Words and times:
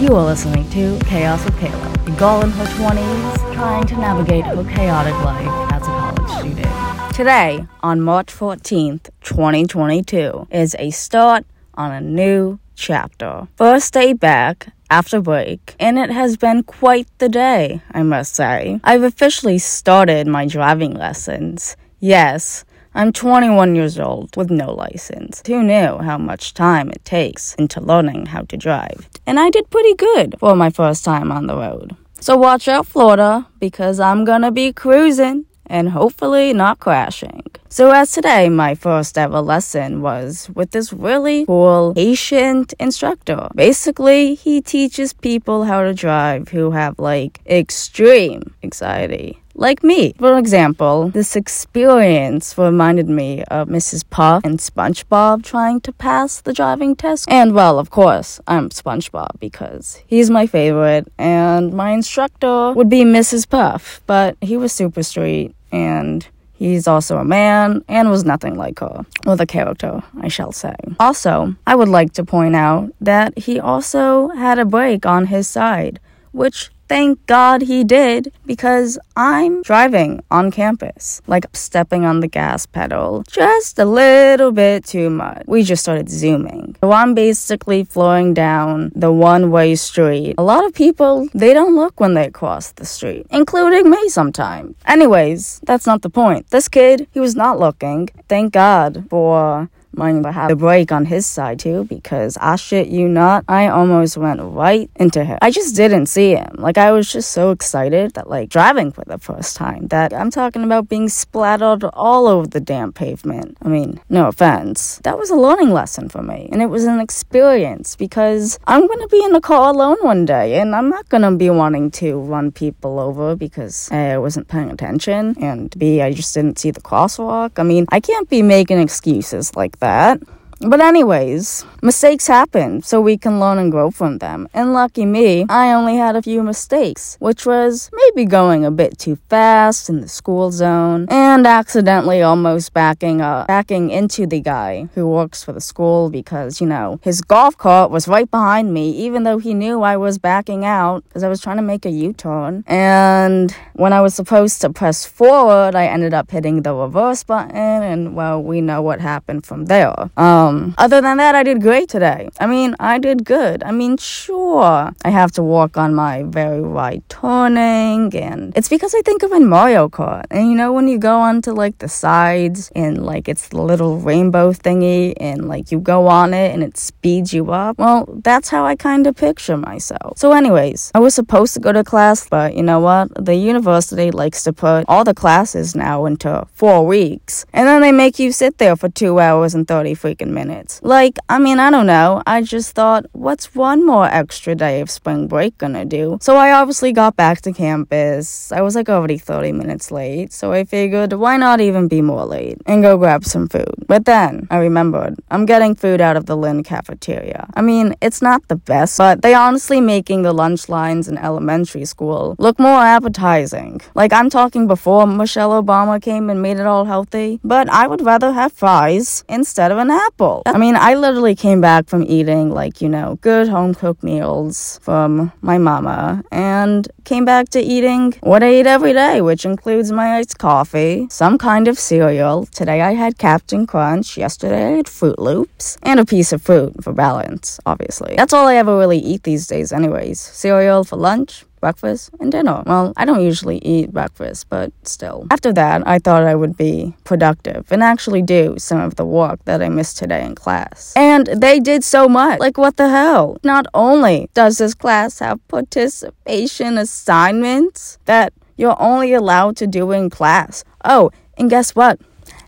You 0.00 0.16
are 0.16 0.24
listening 0.24 0.66
to 0.70 0.98
Chaos 1.04 1.44
with 1.44 1.52
Kayla, 1.56 2.08
a 2.08 2.18
girl 2.18 2.40
in 2.40 2.50
her 2.52 2.64
20s 2.64 3.52
trying 3.52 3.86
to 3.86 3.94
navigate 3.98 4.46
her 4.46 4.64
chaotic 4.64 5.12
life 5.22 5.72
as 5.74 5.82
a 5.82 5.84
college 5.84 6.38
student. 6.38 7.14
Today, 7.14 7.66
on 7.82 8.00
March 8.00 8.28
14th, 8.28 9.10
2022, 9.20 10.48
is 10.50 10.74
a 10.78 10.90
start 10.90 11.44
on 11.74 11.92
a 11.92 12.00
new 12.00 12.58
chapter. 12.74 13.46
First 13.56 13.92
day 13.92 14.14
back 14.14 14.72
after 14.88 15.20
break, 15.20 15.76
and 15.78 15.98
it 15.98 16.10
has 16.10 16.38
been 16.38 16.62
quite 16.62 17.06
the 17.18 17.28
day, 17.28 17.82
I 17.90 18.02
must 18.02 18.34
say. 18.34 18.80
I've 18.82 19.02
officially 19.02 19.58
started 19.58 20.26
my 20.26 20.46
driving 20.46 20.94
lessons. 20.94 21.76
Yes, 21.98 22.64
I'm 22.92 23.12
21 23.12 23.76
years 23.76 24.00
old 24.00 24.36
with 24.36 24.50
no 24.50 24.74
license. 24.74 25.42
Who 25.46 25.62
knew 25.62 25.98
how 25.98 26.18
much 26.18 26.54
time 26.54 26.90
it 26.90 27.04
takes 27.04 27.54
into 27.54 27.80
learning 27.80 28.26
how 28.26 28.42
to 28.42 28.56
drive? 28.56 29.08
And 29.26 29.38
I 29.38 29.48
did 29.48 29.70
pretty 29.70 29.94
good 29.94 30.34
for 30.40 30.56
my 30.56 30.70
first 30.70 31.04
time 31.04 31.30
on 31.30 31.46
the 31.46 31.56
road. 31.56 31.94
So 32.18 32.36
watch 32.36 32.66
out, 32.66 32.88
Florida, 32.88 33.46
because 33.60 34.00
I'm 34.00 34.24
gonna 34.24 34.50
be 34.50 34.72
cruising 34.72 35.46
and 35.66 35.90
hopefully 35.90 36.52
not 36.52 36.80
crashing. 36.80 37.44
So 37.68 37.92
as 37.92 38.10
today, 38.10 38.48
my 38.48 38.74
first 38.74 39.16
ever 39.16 39.40
lesson 39.40 40.02
was 40.02 40.50
with 40.56 40.72
this 40.72 40.92
really 40.92 41.46
cool 41.46 41.94
patient 41.94 42.74
instructor. 42.80 43.48
Basically, 43.54 44.34
he 44.34 44.60
teaches 44.60 45.12
people 45.12 45.62
how 45.62 45.84
to 45.84 45.94
drive 45.94 46.48
who 46.48 46.72
have 46.72 46.98
like 46.98 47.38
extreme 47.46 48.52
anxiety 48.64 49.40
like 49.60 49.84
me. 49.84 50.14
For 50.18 50.38
example, 50.38 51.10
this 51.10 51.36
experience 51.36 52.56
reminded 52.56 53.08
me 53.08 53.44
of 53.44 53.68
Mrs. 53.68 54.02
Puff 54.08 54.42
and 54.42 54.58
SpongeBob 54.58 55.44
trying 55.44 55.80
to 55.82 55.92
pass 55.92 56.40
the 56.40 56.52
driving 56.52 56.96
test. 56.96 57.30
And 57.30 57.54
well, 57.54 57.78
of 57.78 57.90
course, 57.90 58.40
I'm 58.46 58.70
SpongeBob 58.70 59.38
because 59.38 60.02
he's 60.06 60.30
my 60.30 60.46
favorite, 60.46 61.12
and 61.18 61.72
my 61.72 61.90
instructor 61.90 62.72
would 62.72 62.88
be 62.88 63.04
Mrs. 63.04 63.48
Puff, 63.48 64.00
but 64.06 64.36
he 64.40 64.56
was 64.56 64.72
super 64.72 65.02
sweet 65.02 65.54
and 65.70 66.26
He's 66.60 66.86
also 66.86 67.16
a 67.16 67.24
man 67.24 67.82
and 67.88 68.10
was 68.10 68.26
nothing 68.26 68.54
like 68.54 68.80
her, 68.80 69.06
or 69.26 69.34
the 69.34 69.46
character, 69.46 70.02
I 70.20 70.28
shall 70.28 70.52
say. 70.52 70.74
Also, 71.00 71.54
I 71.66 71.74
would 71.74 71.88
like 71.88 72.12
to 72.12 72.22
point 72.22 72.54
out 72.54 72.92
that 73.00 73.38
he 73.38 73.58
also 73.58 74.28
had 74.28 74.58
a 74.58 74.66
brake 74.66 75.06
on 75.06 75.28
his 75.28 75.48
side, 75.48 76.00
which 76.32 76.70
Thank 76.90 77.24
God 77.26 77.62
he 77.62 77.84
did 77.84 78.32
because 78.44 78.98
I'm 79.14 79.62
driving 79.62 80.24
on 80.28 80.50
campus, 80.50 81.22
like 81.28 81.46
stepping 81.52 82.04
on 82.04 82.18
the 82.18 82.26
gas 82.26 82.66
pedal 82.66 83.22
just 83.30 83.78
a 83.78 83.84
little 83.84 84.50
bit 84.50 84.84
too 84.84 85.08
much. 85.08 85.44
We 85.46 85.62
just 85.62 85.82
started 85.84 86.10
zooming. 86.10 86.74
So 86.80 86.90
I'm 86.90 87.14
basically 87.14 87.84
flowing 87.84 88.34
down 88.34 88.90
the 88.96 89.12
one 89.12 89.52
way 89.52 89.76
street. 89.76 90.34
A 90.36 90.42
lot 90.42 90.64
of 90.64 90.74
people, 90.74 91.28
they 91.32 91.54
don't 91.54 91.76
look 91.76 92.00
when 92.00 92.14
they 92.14 92.28
cross 92.28 92.72
the 92.72 92.84
street, 92.84 93.24
including 93.30 93.88
me 93.88 94.08
sometimes. 94.08 94.74
Anyways, 94.84 95.60
that's 95.62 95.86
not 95.86 96.02
the 96.02 96.10
point. 96.10 96.50
This 96.50 96.66
kid, 96.68 97.06
he 97.12 97.20
was 97.20 97.36
not 97.36 97.60
looking. 97.60 98.08
Thank 98.28 98.52
God 98.52 99.06
for 99.08 99.70
Mind 99.92 100.22
to 100.22 100.32
have 100.32 100.48
the 100.48 100.56
brake 100.56 100.92
on 100.92 101.04
his 101.04 101.26
side 101.26 101.58
too, 101.58 101.84
because 101.84 102.36
I 102.40 102.56
shit 102.56 102.88
you 102.88 103.08
not, 103.08 103.44
I 103.48 103.66
almost 103.68 104.16
went 104.16 104.40
right 104.40 104.88
into 104.96 105.24
him. 105.24 105.38
I 105.42 105.50
just 105.50 105.74
didn't 105.74 106.06
see 106.06 106.34
him. 106.34 106.54
Like 106.58 106.78
I 106.78 106.92
was 106.92 107.10
just 107.10 107.30
so 107.32 107.50
excited 107.50 108.14
that 108.14 108.30
like 108.30 108.48
driving 108.48 108.92
for 108.92 109.04
the 109.04 109.18
first 109.18 109.56
time 109.56 109.88
that 109.88 110.12
I'm 110.14 110.30
talking 110.30 110.62
about 110.62 110.88
being 110.88 111.08
splattered 111.08 111.82
all 111.92 112.28
over 112.28 112.46
the 112.46 112.60
damn 112.60 112.92
pavement. 112.92 113.58
I 113.62 113.68
mean, 113.68 114.00
no 114.08 114.28
offense. 114.28 115.00
That 115.02 115.18
was 115.18 115.30
a 115.30 115.34
learning 115.34 115.72
lesson 115.72 116.08
for 116.08 116.22
me, 116.22 116.48
and 116.52 116.62
it 116.62 116.66
was 116.66 116.84
an 116.84 117.00
experience 117.00 117.96
because 117.96 118.60
I'm 118.66 118.86
gonna 118.86 119.08
be 119.08 119.24
in 119.24 119.32
the 119.32 119.40
car 119.40 119.70
alone 119.70 119.98
one 120.02 120.24
day, 120.24 120.60
and 120.60 120.76
I'm 120.76 120.88
not 120.88 121.08
gonna 121.08 121.32
be 121.32 121.50
wanting 121.50 121.90
to 121.92 122.18
run 122.20 122.52
people 122.52 123.00
over 123.00 123.34
because 123.34 123.88
A, 123.90 124.12
I 124.12 124.18
wasn't 124.18 124.46
paying 124.46 124.70
attention, 124.70 125.34
and 125.40 125.76
B, 125.76 126.00
I 126.00 126.12
just 126.12 126.32
didn't 126.32 126.60
see 126.60 126.70
the 126.70 126.80
crosswalk. 126.80 127.58
I 127.58 127.64
mean, 127.64 127.86
I 127.88 127.98
can't 127.98 128.28
be 128.30 128.42
making 128.42 128.78
excuses 128.78 129.56
like 129.56 129.79
that. 129.80 130.20
But, 130.62 130.82
anyways, 130.82 131.64
mistakes 131.80 132.26
happen, 132.26 132.82
so 132.82 133.00
we 133.00 133.16
can 133.16 133.40
learn 133.40 133.56
and 133.56 133.72
grow 133.72 133.90
from 133.90 134.18
them. 134.18 134.46
And 134.52 134.74
lucky 134.74 135.06
me, 135.06 135.46
I 135.48 135.72
only 135.72 135.96
had 135.96 136.16
a 136.16 136.20
few 136.20 136.42
mistakes, 136.42 137.16
which 137.18 137.46
was 137.46 137.90
maybe 137.94 138.26
going 138.26 138.66
a 138.66 138.70
bit 138.70 138.98
too 138.98 139.16
fast 139.30 139.88
in 139.88 140.02
the 140.02 140.08
school 140.08 140.50
zone 140.50 141.06
and 141.08 141.46
accidentally 141.46 142.20
almost 142.20 142.74
backing 142.74 143.22
up, 143.22 143.46
backing 143.46 143.88
into 143.88 144.26
the 144.26 144.42
guy 144.42 144.90
who 144.94 145.08
works 145.08 145.42
for 145.42 145.52
the 145.52 145.62
school 145.62 146.10
because, 146.10 146.60
you 146.60 146.66
know, 146.66 147.00
his 147.02 147.22
golf 147.22 147.56
cart 147.56 147.90
was 147.90 148.06
right 148.06 148.30
behind 148.30 148.74
me, 148.74 148.90
even 148.90 149.22
though 149.22 149.38
he 149.38 149.54
knew 149.54 149.80
I 149.80 149.96
was 149.96 150.18
backing 150.18 150.66
out 150.66 151.04
because 151.04 151.22
I 151.22 151.30
was 151.30 151.40
trying 151.40 151.56
to 151.56 151.62
make 151.62 151.86
a 151.86 151.90
U 151.90 152.12
turn. 152.12 152.64
And 152.66 153.50
when 153.72 153.94
I 153.94 154.02
was 154.02 154.14
supposed 154.14 154.60
to 154.60 154.68
press 154.68 155.06
forward, 155.06 155.74
I 155.74 155.86
ended 155.86 156.12
up 156.12 156.30
hitting 156.30 156.60
the 156.60 156.74
reverse 156.74 157.24
button, 157.24 157.79
and 157.90 158.14
well, 158.14 158.42
we 158.42 158.60
know 158.60 158.80
what 158.80 159.00
happened 159.00 159.44
from 159.44 159.66
there. 159.66 160.10
Um, 160.16 160.74
other 160.78 161.00
than 161.00 161.16
that, 161.18 161.34
I 161.34 161.42
did 161.42 161.60
great 161.60 161.88
today. 161.88 162.30
I 162.40 162.46
mean, 162.46 162.74
I 162.80 162.98
did 162.98 163.24
good. 163.24 163.62
I 163.62 163.72
mean, 163.72 163.96
sure, 163.96 164.92
I 165.04 165.10
have 165.10 165.32
to 165.32 165.42
work 165.42 165.76
on 165.76 165.94
my 165.94 166.22
very 166.22 166.60
right 166.60 167.02
turning, 167.08 168.14
and 168.16 168.56
it's 168.56 168.68
because 168.68 168.94
I 168.94 169.02
think 169.02 169.22
of 169.22 169.32
in 169.32 169.46
Mario 169.46 169.88
Kart. 169.88 170.24
And 170.30 170.48
you 170.48 170.54
know, 170.54 170.72
when 170.72 170.88
you 170.88 170.98
go 170.98 171.18
onto 171.20 171.52
like 171.52 171.78
the 171.78 171.88
sides 171.88 172.70
and 172.74 173.04
like 173.04 173.28
it's 173.28 173.48
the 173.48 173.60
little 173.60 173.98
rainbow 173.98 174.52
thingy, 174.52 175.14
and 175.20 175.48
like 175.48 175.70
you 175.72 175.80
go 175.80 176.06
on 176.06 176.32
it 176.32 176.52
and 176.52 176.62
it 176.62 176.76
speeds 176.76 177.32
you 177.32 177.50
up. 177.50 177.78
Well, 177.78 178.06
that's 178.22 178.48
how 178.48 178.64
I 178.64 178.76
kind 178.76 179.06
of 179.06 179.16
picture 179.16 179.56
myself. 179.56 180.18
So, 180.18 180.32
anyways, 180.32 180.90
I 180.94 181.00
was 181.00 181.14
supposed 181.14 181.54
to 181.54 181.60
go 181.60 181.72
to 181.72 181.84
class, 181.84 182.28
but 182.28 182.54
you 182.54 182.62
know 182.62 182.80
what? 182.80 183.24
The 183.24 183.34
university 183.34 184.10
likes 184.10 184.42
to 184.44 184.52
put 184.52 184.84
all 184.88 185.04
the 185.04 185.14
classes 185.14 185.74
now 185.74 186.06
into 186.06 186.46
four 186.52 186.86
weeks, 186.86 187.44
and 187.52 187.66
then 187.66 187.79
they 187.80 187.92
make 187.92 188.18
you 188.18 188.32
sit 188.32 188.58
there 188.58 188.76
for 188.76 188.88
two 188.88 189.18
hours 189.20 189.54
and 189.54 189.66
30 189.66 189.94
freaking 189.94 190.28
minutes 190.28 190.50
minutes. 190.60 190.80
Like, 190.82 191.18
I 191.28 191.38
mean, 191.38 191.58
I 191.58 191.70
don't 191.70 191.86
know. 191.86 192.22
I 192.26 192.42
just 192.42 192.74
thought, 192.74 193.06
what's 193.12 193.54
one 193.54 193.86
more 193.86 194.06
extra 194.06 194.54
day 194.54 194.80
of 194.80 194.90
spring 194.90 195.28
break 195.28 195.56
gonna 195.58 195.84
do? 195.84 196.18
So 196.20 196.36
I 196.36 196.52
obviously 196.52 196.92
got 196.92 197.16
back 197.16 197.40
to 197.42 197.52
campus. 197.52 198.52
I 198.52 198.60
was 198.62 198.74
like 198.74 198.88
already 198.88 199.18
30 199.18 199.52
minutes 199.52 199.90
late, 199.90 200.32
so 200.32 200.52
I 200.52 200.64
figured, 200.64 201.12
why 201.12 201.36
not 201.36 201.60
even 201.60 201.88
be 201.88 202.02
more 202.02 202.24
late 202.24 202.58
and 202.66 202.82
go 202.82 202.96
grab 202.96 203.24
some 203.24 203.48
food? 203.48 203.74
But 203.86 204.04
then 204.04 204.46
I 204.50 204.58
remembered, 204.58 205.16
I'm 205.30 205.46
getting 205.46 205.74
food 205.74 206.00
out 206.00 206.16
of 206.16 206.26
the 206.26 206.36
Lynn 206.36 206.62
cafeteria. 206.62 207.48
I 207.54 207.62
mean, 207.62 207.94
it's 208.00 208.22
not 208.22 208.46
the 208.48 208.56
best, 208.56 208.98
but 208.98 209.22
they 209.22 209.34
honestly 209.34 209.80
making 209.80 210.22
the 210.22 210.32
lunch 210.32 210.68
lines 210.68 211.08
in 211.08 211.18
elementary 211.18 211.84
school 211.84 212.36
look 212.38 212.58
more 212.58 212.80
appetizing. 212.80 213.80
Like, 213.94 214.12
I'm 214.12 214.30
talking 214.30 214.66
before 214.66 215.06
Michelle 215.06 215.62
Obama 215.62 216.00
came 216.00 216.30
and 216.30 216.42
made 216.42 216.58
it 216.58 216.66
all 216.66 216.84
healthy, 216.84 217.40
but 217.44 217.69
I 217.70 217.86
would 217.86 218.02
rather 218.02 218.32
have 218.32 218.52
fries 218.52 219.24
instead 219.28 219.72
of 219.72 219.78
an 219.78 219.90
apple. 219.90 220.42
I 220.46 220.58
mean, 220.58 220.76
I 220.76 220.94
literally 220.94 221.34
came 221.34 221.60
back 221.60 221.88
from 221.88 222.04
eating 222.04 222.50
like, 222.50 222.80
you 222.80 222.88
know, 222.88 223.18
good 223.20 223.48
home 223.48 223.74
cooked 223.74 224.02
meals 224.02 224.78
from 224.82 225.32
my 225.40 225.58
mama 225.58 226.22
and 226.30 226.88
came 227.04 227.24
back 227.24 227.48
to 227.50 227.60
eating 227.60 228.14
what 228.20 228.42
I 228.42 228.54
eat 228.54 228.66
every 228.66 228.92
day, 228.92 229.20
which 229.20 229.44
includes 229.44 229.92
my 229.92 230.16
iced 230.16 230.38
coffee, 230.38 231.06
some 231.10 231.38
kind 231.38 231.68
of 231.68 231.78
cereal. 231.78 232.46
Today 232.46 232.80
I 232.82 232.94
had 232.94 233.18
Captain 233.18 233.66
Crunch. 233.66 234.16
Yesterday 234.16 234.66
I 234.66 234.76
had 234.76 234.86
Froot 234.86 235.18
Loops 235.18 235.78
and 235.82 236.00
a 236.00 236.04
piece 236.04 236.32
of 236.32 236.42
fruit 236.42 236.82
for 236.82 236.92
balance, 236.92 237.60
obviously. 237.66 238.14
That's 238.16 238.32
all 238.32 238.46
I 238.46 238.56
ever 238.56 238.76
really 238.76 238.98
eat 238.98 239.22
these 239.22 239.46
days, 239.46 239.72
anyways. 239.72 240.20
Cereal 240.20 240.84
for 240.84 240.96
lunch, 240.96 241.44
breakfast 241.60 242.10
and 242.20 242.32
dinner. 242.32 242.62
Well, 242.66 242.92
I 242.96 243.04
don't 243.04 243.22
usually 243.22 243.58
eat 243.58 243.92
breakfast, 243.92 244.48
but 244.48 244.72
still. 244.82 245.26
After 245.30 245.52
that, 245.52 245.86
I 245.86 245.98
thought 245.98 246.24
I 246.24 246.34
would 246.34 246.56
be 246.56 246.94
productive 247.04 247.70
and 247.70 247.82
actually 247.82 248.22
do 248.22 248.56
some 248.58 248.80
of 248.80 248.96
the 248.96 249.04
work 249.04 249.44
that 249.44 249.62
I 249.62 249.68
missed 249.68 249.98
today 249.98 250.24
in 250.24 250.34
class. 250.34 250.94
And 250.96 251.26
they 251.26 251.60
did 251.60 251.84
so 251.84 252.08
much. 252.08 252.40
Like, 252.40 252.58
what 252.58 252.76
the 252.76 252.88
hell? 252.88 253.36
Not 253.44 253.66
only 253.74 254.30
does 254.34 254.58
this 254.58 254.74
class 254.74 255.18
have 255.18 255.46
participation 255.48 256.78
assignments 256.78 257.98
that 258.06 258.32
you're 258.56 258.80
only 258.80 259.14
allowed 259.14 259.56
to 259.56 259.66
do 259.66 259.90
in 259.92 260.10
class. 260.10 260.64
Oh, 260.84 261.10
and 261.38 261.48
guess 261.48 261.74
what? 261.74 261.98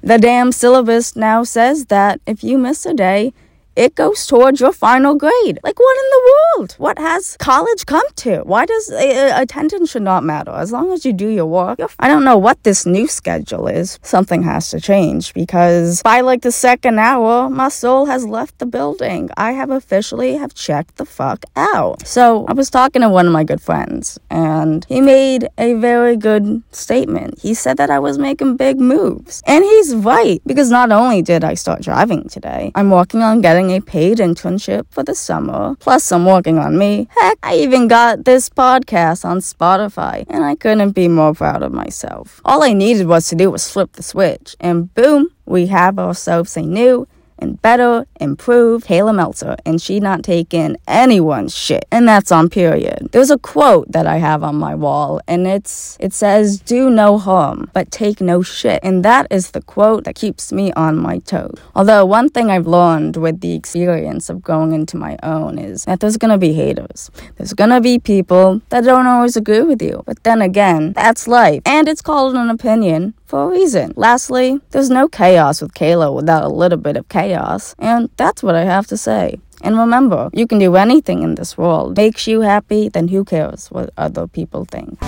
The 0.03 0.19
damn 0.19 0.53
syllabus 0.53 1.17
now 1.17 1.44
says 1.44 1.87
that 1.87 2.20
if 2.26 2.43
you 2.43 2.59
miss 2.59 2.85
a 2.85 2.93
day, 2.93 3.32
it 3.77 3.95
goes 3.95 4.27
towards 4.27 4.61
your 4.61 4.73
final 4.73 5.15
grade. 5.15 5.59
Like, 5.63 5.79
what 5.79 5.97
in 5.97 6.11
the 6.11 6.33
world? 6.33 6.73
What 6.79 6.99
has 6.99 7.37
college 7.39 7.87
come 7.87 8.07
to? 8.17 8.43
Why 8.45 8.67
does 8.67 8.91
uh, 8.91 9.33
attendance 9.37 9.91
should 9.91 10.03
not 10.03 10.25
matter? 10.25 10.51
As 10.51 10.73
long 10.73 10.93
as 10.93 11.05
you 11.05 11.13
do 11.13 11.29
your 11.29 11.47
work. 11.47 11.81
I 11.99 12.09
don't 12.09 12.25
know 12.25 12.39
what 12.39 12.63
this 12.65 12.85
new 12.85 13.07
schedule 13.07 13.67
is. 13.69 13.99
Something 14.03 14.43
has 14.43 14.71
to 14.71 14.81
change 14.81 15.33
because 15.35 16.03
by 16.03 16.21
like 16.21 16.43
the 16.43 16.53
second 16.53 16.99
hour, 16.99 17.49
my 17.49 17.69
soul 17.69 18.07
has 18.07 18.27
left 18.27 18.59
the 18.59 18.67
building. 18.67 19.31
I 19.37 19.53
have 19.53 19.71
officially 19.71 20.35
have 20.35 20.55
checked 20.55 20.97
the 20.97 21.05
fuck 21.05 21.45
out. 21.57 22.07
So 22.07 22.45
I 22.47 22.53
was 22.53 22.71
talking 22.71 23.03
to 23.03 23.09
one 23.09 23.27
of 23.27 23.33
my 23.33 23.45
good 23.45 23.61
friends 23.61 24.19
and 24.31 24.85
he 24.89 25.01
made 25.01 25.49
a 25.59 25.75
very 25.75 26.17
good 26.17 26.63
statement. 26.73 27.39
He 27.41 27.55
said 27.55 27.77
that 27.79 27.91
I 27.91 27.99
was 27.99 28.19
making 28.19 28.57
big 28.57 28.79
moves. 28.79 29.43
And 29.47 29.65
he's 29.65 29.95
right 29.95 30.41
because 30.47 30.71
not 30.71 30.93
only 30.93 31.23
did 31.23 31.45
I 31.45 31.55
start 31.55 31.83
driving 31.83 32.29
today, 32.29 32.73
I'm 32.75 32.91
working 32.91 33.23
on 33.23 33.41
getting 33.41 33.62
getting 33.62 33.76
a 33.76 33.81
paid 33.81 34.19
internship 34.19 34.87
for 34.91 35.03
the 35.03 35.14
summer. 35.14 35.76
Plus, 35.79 36.11
I'm 36.12 36.26
working 36.26 36.59
on 36.59 36.79
me. 36.79 37.09
Heck, 37.11 37.38
I 37.43 37.56
even 37.56 37.88
got 37.88 38.25
this 38.25 38.49
podcast 38.49 39.25
on 39.25 39.38
Spotify, 39.38 40.25
and 40.29 40.44
I 40.44 40.56
couldn't 40.56 40.93
be 40.93 41.09
more 41.09 41.35
proud 41.35 41.62
of 41.62 41.73
myself. 41.73 42.41
All 42.44 42.62
I 42.62 42.73
needed 42.73 43.06
was 43.06 43.29
to 43.29 43.37
do 43.37 43.50
was 43.50 43.70
flip 43.70 43.93
the 43.93 44.03
switch, 44.03 44.56
and 44.61 44.93
boom, 44.94 45.29
we 45.47 45.67
have 45.67 45.99
ourselves 45.99 46.56
a 46.56 46.62
new 46.62 47.06
and 47.43 47.61
better, 47.61 48.06
improve 48.21 48.85
Kayla 48.85 49.15
Meltzer, 49.15 49.56
and 49.67 49.83
she 49.83 50.00
not 50.00 50.23
taking 50.23 50.77
anyone's 50.87 51.55
shit. 51.55 51.85
And 51.91 52.09
that's 52.09 52.33
on 52.33 52.49
period. 52.49 53.09
There's 53.12 53.31
a 53.31 53.39
quote 53.39 53.91
that 53.91 54.06
I 54.06 54.17
have 54.17 54.43
on 54.43 54.56
my 54.56 54.75
wall, 54.75 55.21
and 55.27 55.47
it's 55.47 55.97
it 56.00 56.12
says, 56.12 56.61
"Do 56.61 56.89
no 56.89 57.19
harm, 57.19 57.71
but 57.75 57.91
take 57.91 58.21
no 58.21 58.43
shit." 58.43 58.81
And 58.83 59.05
that 59.05 59.27
is 59.31 59.50
the 59.50 59.61
quote 59.61 60.05
that 60.05 60.15
keeps 60.15 60.53
me 60.53 60.73
on 60.75 60.97
my 60.97 61.19
toes. 61.19 61.59
Although 61.75 62.05
one 62.06 62.29
thing 62.29 62.50
I've 62.50 62.67
learned 62.67 63.17
with 63.17 63.41
the 63.41 63.55
experience 63.55 64.31
of 64.31 64.43
going 64.43 64.73
into 64.73 64.97
my 64.97 65.19
own 65.23 65.59
is 65.59 65.85
that 65.85 66.00
there's 66.00 66.17
gonna 66.17 66.38
be 66.38 66.53
haters. 66.53 67.11
There's 67.37 67.53
gonna 67.53 67.81
be 67.81 67.99
people 67.99 68.62
that 68.71 68.85
don't 68.85 69.06
always 69.06 69.37
agree 69.37 69.62
with 69.62 69.83
you. 69.83 70.03
But 70.06 70.23
then 70.23 70.41
again, 70.41 70.93
that's 70.93 71.27
life, 71.27 71.62
and 71.67 71.88
it's 71.88 72.03
called 72.03 72.35
an 72.37 72.49
opinion 72.49 73.15
for 73.32 73.44
a 73.44 73.49
reason. 73.49 73.94
Lastly, 73.96 74.61
there's 74.73 74.90
no 74.90 75.08
chaos 75.08 75.62
with 75.62 75.73
Kayla 75.73 76.14
without 76.14 76.44
a 76.44 76.49
little 76.49 76.76
bit 76.76 76.99
of 76.99 77.08
chaos, 77.08 77.75
and 77.79 78.11
that's 78.19 78.43
what 78.43 78.55
I 78.55 78.64
have 78.64 78.87
to 78.88 78.96
say. 78.99 79.40
And 79.62 79.79
remember, 79.79 80.29
you 80.34 80.46
can 80.46 80.58
do 80.58 80.76
anything 80.76 81.23
in 81.23 81.37
this 81.37 81.56
world. 81.56 81.96
Makes 81.96 82.26
you 82.26 82.43
happy, 82.43 82.90
then 82.90 83.08
who 83.08 83.25
cares 83.25 83.69
what 83.70 83.88
other 83.96 84.26
people 84.26 84.67
think? 84.67 84.99